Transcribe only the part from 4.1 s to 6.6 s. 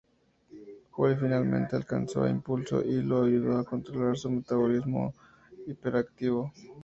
su "metabolismo-hiperactivo".